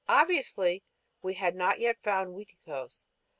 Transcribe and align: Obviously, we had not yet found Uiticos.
Obviously, 0.09 0.81
we 1.21 1.35
had 1.35 1.53
not 1.55 1.79
yet 1.79 2.01
found 2.01 2.29
Uiticos. 2.31 3.05